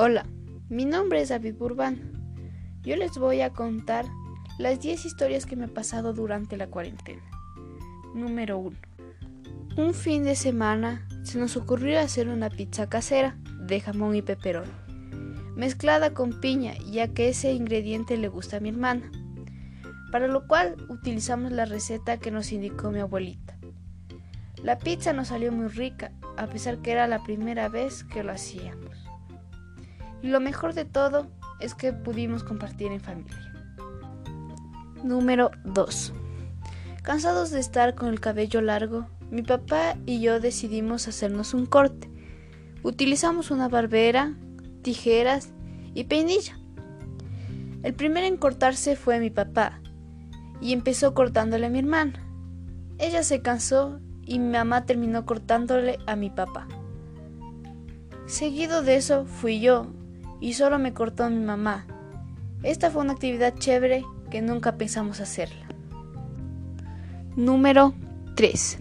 [0.00, 0.26] Hola,
[0.68, 1.98] mi nombre es David Burbán.
[2.82, 4.04] Yo les voy a contar
[4.56, 7.24] las 10 historias que me han pasado durante la cuarentena.
[8.14, 8.76] Número 1.
[9.76, 14.70] Un fin de semana se nos ocurrió hacer una pizza casera de jamón y peperón,
[15.56, 19.10] mezclada con piña, ya que ese ingrediente le gusta a mi hermana,
[20.12, 23.58] para lo cual utilizamos la receta que nos indicó mi abuelita.
[24.62, 28.30] La pizza nos salió muy rica, a pesar que era la primera vez que lo
[28.30, 29.07] hacíamos.
[30.22, 31.28] Lo mejor de todo
[31.60, 33.52] es que pudimos compartir en familia.
[35.04, 36.12] Número 2.
[37.02, 42.10] Cansados de estar con el cabello largo, mi papá y yo decidimos hacernos un corte.
[42.82, 44.34] Utilizamos una barbera,
[44.82, 45.52] tijeras
[45.94, 46.58] y peinilla.
[47.84, 49.80] El primero en cortarse fue mi papá
[50.60, 52.24] y empezó cortándole a mi hermana.
[52.98, 56.66] Ella se cansó y mi mamá terminó cortándole a mi papá.
[58.26, 59.86] Seguido de eso fui yo
[60.40, 61.86] y solo me cortó mi mamá.
[62.62, 65.66] Esta fue una actividad chévere que nunca pensamos hacerla.
[67.36, 67.94] Número
[68.34, 68.78] 3.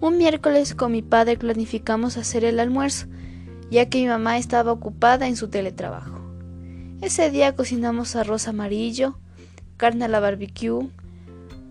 [0.00, 3.06] Un miércoles con mi padre planificamos hacer el almuerzo,
[3.70, 6.20] ya que mi mamá estaba ocupada en su teletrabajo.
[7.00, 9.18] Ese día cocinamos arroz amarillo,
[9.76, 10.88] carne a la barbecue,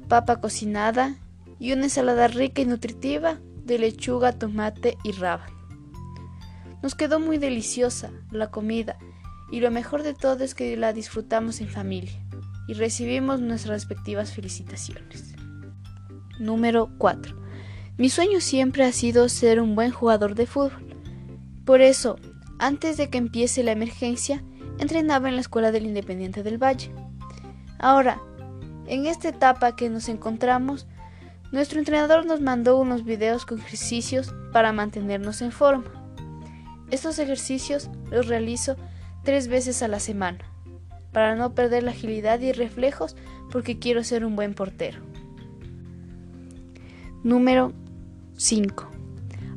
[0.07, 1.15] papa cocinada
[1.59, 5.53] y una ensalada rica y nutritiva de lechuga, tomate y rábano.
[6.85, 8.99] Nos quedó muy deliciosa la comida
[9.49, 12.13] y lo mejor de todo es que la disfrutamos en familia
[12.67, 15.33] y recibimos nuestras respectivas felicitaciones.
[16.37, 17.35] Número 4.
[17.97, 20.95] Mi sueño siempre ha sido ser un buen jugador de fútbol.
[21.65, 22.17] Por eso,
[22.59, 24.43] antes de que empiece la emergencia,
[24.77, 26.93] entrenaba en la Escuela del Independiente del Valle.
[27.79, 28.21] Ahora,
[28.85, 30.85] en esta etapa que nos encontramos,
[31.51, 36.04] nuestro entrenador nos mandó unos videos con ejercicios para mantenernos en forma.
[36.91, 38.75] Estos ejercicios los realizo
[39.23, 40.39] tres veces a la semana,
[41.11, 43.15] para no perder la agilidad y reflejos
[43.51, 44.99] porque quiero ser un buen portero.
[47.23, 47.73] Número
[48.37, 48.87] 5.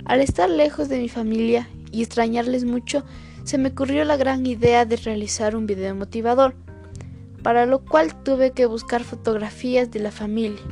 [0.07, 3.05] Al estar lejos de mi familia y extrañarles mucho,
[3.45, 6.55] se me ocurrió la gran idea de realizar un video motivador,
[7.43, 10.63] para lo cual tuve que buscar fotografías de la familia.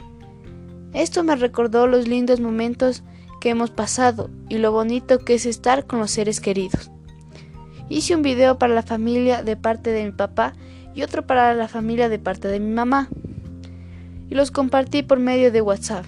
[0.94, 3.02] Esto me recordó los lindos momentos
[3.46, 6.90] que hemos pasado y lo bonito que es estar con los seres queridos.
[7.88, 10.54] Hice un video para la familia de parte de mi papá
[10.96, 13.08] y otro para la familia de parte de mi mamá.
[14.28, 16.04] Y los compartí por medio de WhatsApp.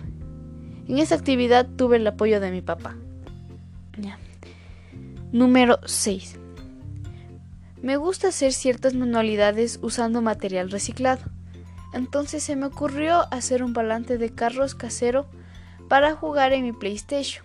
[0.88, 2.96] En esta actividad tuve el apoyo de mi papá.
[5.30, 6.40] Número 6.
[7.80, 11.22] Me gusta hacer ciertas manualidades usando material reciclado.
[11.92, 15.28] Entonces se me ocurrió hacer un volante de carros casero
[15.88, 17.44] para jugar en mi PlayStation.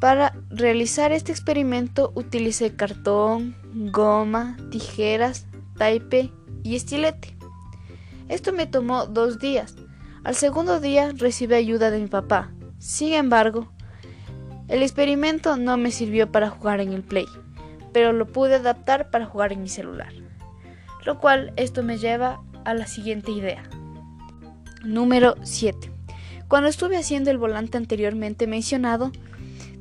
[0.00, 3.56] Para realizar este experimento utilicé cartón,
[3.92, 6.30] goma, tijeras, taipe
[6.62, 7.36] y estilete.
[8.28, 9.76] Esto me tomó dos días.
[10.24, 12.50] Al segundo día recibí ayuda de mi papá.
[12.78, 13.70] Sin embargo,
[14.68, 17.26] el experimento no me sirvió para jugar en el Play,
[17.92, 20.12] pero lo pude adaptar para jugar en mi celular.
[21.04, 23.62] Lo cual esto me lleva a la siguiente idea.
[24.82, 25.93] Número 7.
[26.48, 29.12] Cuando estuve haciendo el volante anteriormente mencionado,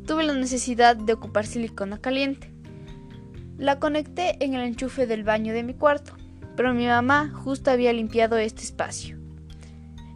[0.06, 2.51] tuve la necesidad de ocupar silicona caliente.
[3.57, 6.13] La conecté en el enchufe del baño de mi cuarto,
[6.56, 9.18] pero mi mamá justo había limpiado este espacio.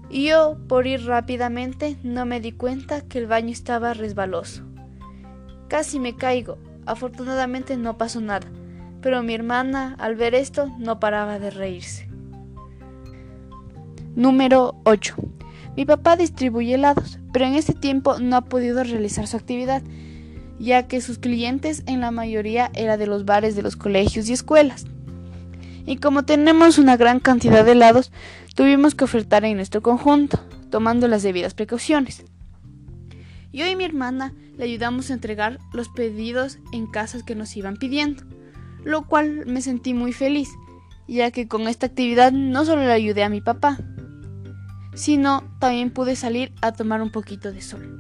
[0.10, 4.64] Y yo, por ir rápidamente, no me di cuenta que el baño estaba resbaloso.
[5.68, 6.58] Casi me caigo.
[6.86, 8.48] Afortunadamente no pasó nada,
[9.02, 12.08] pero mi hermana, al ver esto, no paraba de reírse.
[14.16, 15.16] Número 8.
[15.78, 19.84] Mi papá distribuye helados, pero en este tiempo no ha podido realizar su actividad,
[20.58, 24.34] ya que sus clientes en la mayoría eran de los bares de los colegios y
[24.34, 24.86] escuelas.
[25.86, 28.12] Y como tenemos una gran cantidad de helados,
[28.56, 30.40] tuvimos que ofertar en nuestro conjunto,
[30.72, 32.26] tomando las debidas precauciones.
[33.54, 37.78] Yo y mi hermana le ayudamos a entregar los pedidos en casas que nos iban
[37.78, 38.24] pidiendo,
[38.84, 40.50] lo cual me sentí muy feliz,
[41.08, 43.78] ya que con esta actividad no solo le ayudé a mi papá,
[44.98, 48.00] sino también pude salir a tomar un poquito de sol.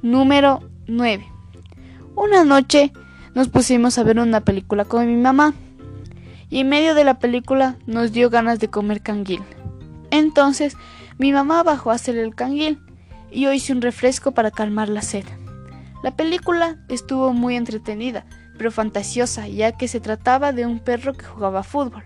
[0.00, 1.26] Número 9.
[2.16, 2.92] Una noche
[3.34, 5.52] nos pusimos a ver una película con mi mamá
[6.48, 9.42] y en medio de la película nos dio ganas de comer canguil.
[10.10, 10.78] Entonces
[11.18, 12.80] mi mamá bajó a hacer el canguil
[13.30, 15.24] y yo hice un refresco para calmar la sed.
[16.02, 18.24] La película estuvo muy entretenida,
[18.56, 22.04] pero fantasiosa, ya que se trataba de un perro que jugaba fútbol.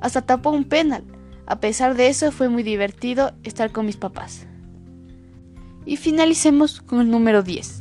[0.00, 1.04] Hasta tapó un penal,
[1.48, 4.46] a pesar de eso, fue muy divertido estar con mis papás.
[5.86, 7.80] Y finalicemos con el número 10.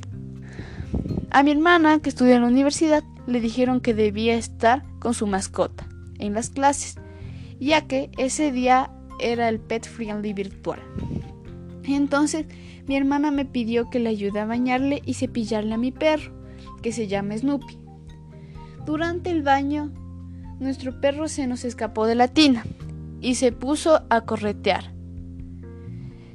[1.32, 5.28] A mi hermana, que estudia en la universidad, le dijeron que debía estar con su
[5.28, 5.86] mascota
[6.18, 6.96] en las clases,
[7.60, 10.80] ya que ese día era el Pet Friendly virtual.
[11.84, 12.46] Entonces,
[12.88, 16.32] mi hermana me pidió que le ayude a bañarle y cepillarle a mi perro,
[16.82, 17.78] que se llama Snoopy.
[18.86, 19.92] Durante el baño,
[20.62, 22.64] nuestro perro se nos escapó de la tina
[23.22, 24.94] y se puso a corretear.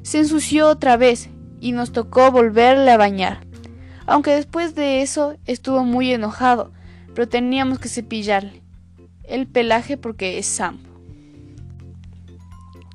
[0.02, 1.30] Se ensució otra vez
[1.60, 3.46] y nos tocó volverle a bañar.
[4.06, 6.72] Aunque después de eso estuvo muy enojado,
[7.14, 8.62] pero teníamos que cepillarle
[9.24, 10.90] el pelaje porque es sampo.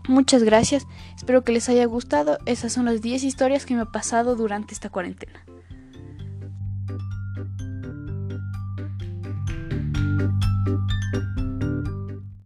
[0.07, 0.85] Muchas gracias,
[1.15, 2.37] espero que les haya gustado.
[2.45, 5.43] Esas son las 10 historias que me han pasado durante esta cuarentena.